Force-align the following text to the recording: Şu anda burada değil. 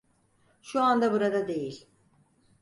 Şu 0.61 0.81
anda 0.83 1.11
burada 1.11 1.47
değil. 1.47 1.87